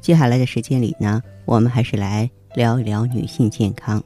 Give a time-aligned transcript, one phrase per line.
[0.00, 4.02] 接下来的时间里呢，我们还是来聊一聊女性健康。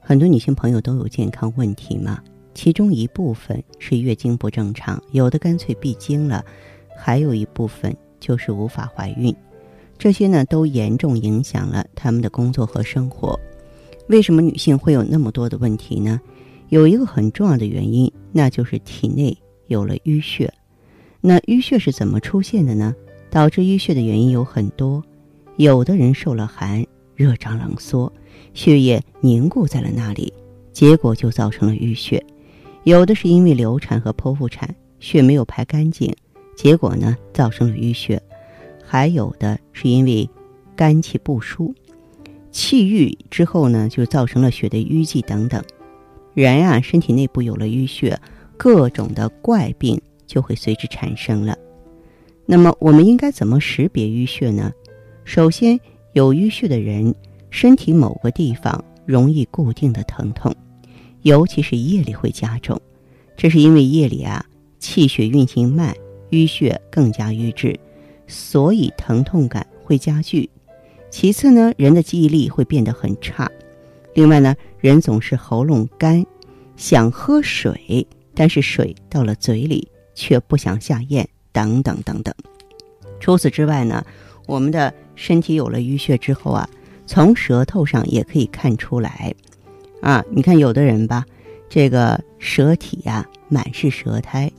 [0.00, 2.22] 很多女性朋友都有健康问题嘛，
[2.54, 6.42] 其中一部分是月经不正常，有的干脆闭经了。
[6.96, 9.34] 还有一部分就是无法怀孕，
[9.98, 13.38] 这些呢都严重影响了他们的工作和生活。
[14.08, 16.18] 为什么女性会有那么多的问题呢？
[16.70, 20.52] 有一个很重要的原因，那就是体内有了淤血。
[21.20, 22.94] 那淤血是怎么出现的呢？
[23.30, 25.02] 导致淤血的原因有很多，
[25.64, 26.82] 有的人受了寒，
[27.14, 28.10] 热胀冷缩，
[28.54, 30.32] 血液凝固在了那里，
[30.72, 32.18] 结果就造成了淤血；
[32.84, 36.10] 有的是因为流产和剖腹产，血没有排干净。
[36.56, 38.18] 结果呢，造成了淤血，
[38.82, 40.26] 还有的是因为
[40.74, 41.74] 肝气不舒，
[42.50, 45.62] 气郁之后呢，就造成了血的淤积等等。
[46.32, 48.18] 人啊，身体内部有了淤血，
[48.56, 51.54] 各种的怪病就会随之产生了。
[52.46, 54.72] 那么，我们应该怎么识别淤血呢？
[55.32, 55.78] 首先，
[56.12, 57.14] 有淤血的人，
[57.50, 60.52] 身体某个地方容易固定的疼痛，
[61.22, 62.76] 尤其是夜里会加重，
[63.36, 64.44] 这是因为夜里啊，
[64.80, 65.94] 气血运行慢。
[66.30, 67.78] 淤血更加瘀滞，
[68.26, 70.50] 所以疼痛感会加剧。
[71.10, 73.48] 其次呢，人的记忆力会变得很差。
[74.14, 76.26] 另外呢，人总是喉咙干，
[76.76, 82.34] 想喝水，但是水到了嘴里却不想下咽，等等等等。
[83.20, 84.04] 除此之外呢，
[84.50, 86.68] 我们的身体有了淤血之后啊，
[87.06, 89.32] 从舌头上也可以看出来。
[90.02, 91.24] 啊，你看有的人吧，
[91.68, 94.50] 这个舌体呀满是舌苔。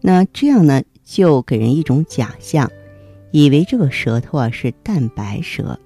[0.00, 2.70] 那这样呢，就给人一种假象，
[3.30, 5.78] 以为这个舌头啊是淡白舌，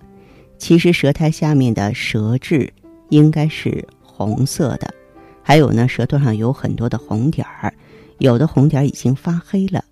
[0.57, 2.73] 其实舌苔下面的舌质
[3.09, 4.95] 应该是红色的。
[5.43, 7.75] 还有呢，舌头上有很多的红点儿，
[8.19, 9.85] 有的红点儿已经发黑了，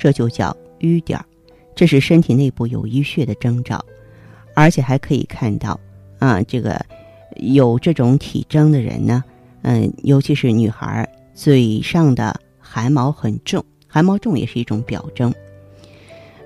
[0.00, 1.24] 这就叫瘀点儿，
[1.78, 3.80] 这是身体内部有淤血的征兆。
[4.52, 5.78] 而且还可以看到，
[6.18, 6.84] 啊，这个
[7.36, 9.22] 有这种体征的人呢，
[9.62, 12.40] 嗯，尤其是女孩，嘴上的。
[12.60, 15.32] 汗毛很重，汗毛重也是一种表征。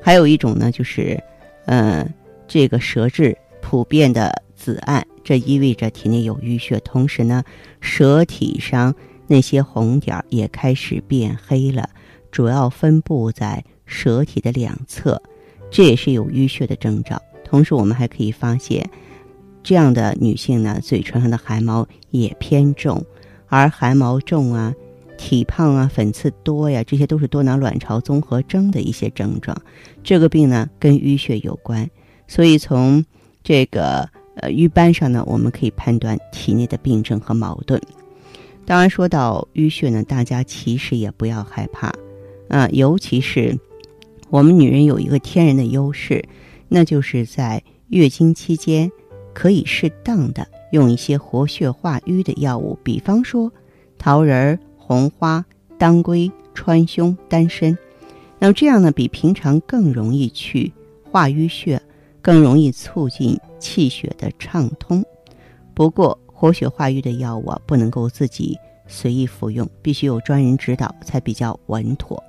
[0.00, 1.20] 还有一种呢，就是，
[1.64, 2.08] 嗯，
[2.46, 6.78] 这个舌质普遍的紫暗，这意味着体内有淤血。
[6.80, 7.42] 同时呢，
[7.80, 8.94] 舌体上
[9.26, 11.88] 那些红点儿也开始变黑了，
[12.30, 15.20] 主要分布在舌体的两侧，
[15.70, 17.20] 这也是有淤血的征兆。
[17.44, 18.88] 同时，我们还可以发现，
[19.62, 23.04] 这样的女性呢，嘴唇上的汗毛也偏重，
[23.46, 24.74] 而汗毛重啊。
[25.18, 29.56] 体胖啊，粉刺多呀，这些都是多囊卵巢综合征的一些症状。
[30.02, 31.88] 这个病呢，跟淤血有关，
[32.26, 33.04] 所以从
[33.44, 37.80] 这个呃瘀斑上呢，我们可以判断体内的病症和矛盾。
[38.66, 41.92] 当然，说到淤血呢，大家其实也不要害怕
[42.48, 43.56] 啊，尤其是
[44.32, 46.24] 我们女人有一个天然的优势，
[46.66, 48.90] 那就是在月经期间
[49.34, 53.52] 可以适当的用一些活血化瘀的药物，比方说
[53.98, 54.58] 桃仁。
[54.84, 55.42] 红花、
[55.78, 57.78] 当归、川芎、丹参，
[58.40, 60.72] 那么这样呢，比平常更容易去
[61.08, 61.80] 化瘀血，
[62.20, 65.02] 更容易促进气血的畅通。
[65.72, 72.22] 不过，活血化瘀的药物啊，不能够自己随意服用，必须有专人指导才比较稳妥。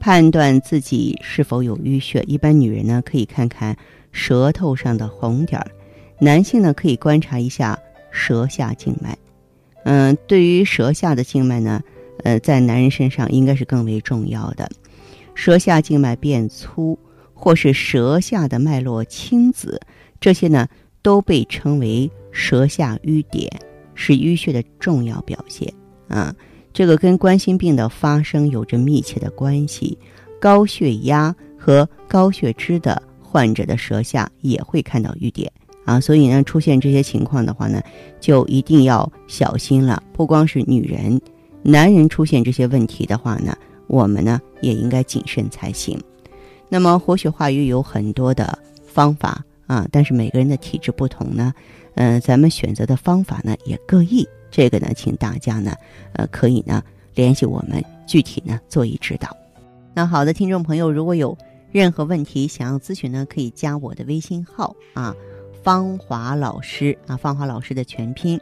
[0.00, 3.76] 判断自己是否有淤血，一般女人呢可以看看
[4.12, 5.70] 舌头上的红点儿，
[6.18, 7.78] 男性呢可以观察一下
[8.10, 9.16] 舌下静脉。
[9.84, 11.82] 嗯，对于舌下的静脉呢，
[12.24, 14.68] 呃，在男人身上应该是更为重要的。
[15.34, 16.98] 舌下静脉变粗，
[17.32, 19.80] 或是舌下的脉络青紫，
[20.20, 20.66] 这些呢
[21.00, 23.50] 都被称为舌下瘀点，
[23.94, 25.72] 是淤血的重要表现
[26.08, 26.34] 啊。
[26.78, 29.98] 这个跟冠心病的发生有着密切的关系。
[30.38, 35.50] 高血压和高血脂的患者的舌下也会看到瘀点。
[35.84, 37.82] 啊，所以呢，出现这些情况的话呢，
[38.20, 40.00] 就一定要小心了。
[40.12, 41.20] 不光是女人，
[41.64, 43.58] 男人出现这些问题的话呢，
[43.88, 46.00] 我们呢也应该谨慎才行。
[46.68, 51.52] 那么活血化瘀有很多的方法啊，但是每个人的体质不同呢，
[51.96, 54.24] 嗯，咱们选择的方法呢也各异。
[54.50, 55.74] 这个呢，请大家呢，
[56.12, 56.82] 呃，可以呢
[57.14, 59.36] 联系我们具体呢做一指导。
[59.94, 61.36] 那好的，听众朋友，如果有
[61.70, 65.14] 任何问题想要咨询呢，可以加我的微信号啊，
[65.62, 68.40] 芳华老师啊，芳华老师的全拼。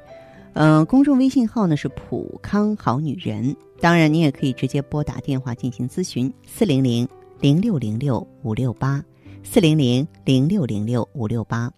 [0.53, 3.55] 嗯，公众微信号呢是普康好女人。
[3.81, 7.06] 当然，你也可以直接拨打电话进行咨询，四零零
[7.41, 9.05] 零六零六五六八，
[9.43, 11.70] 四零零零六零六五六八。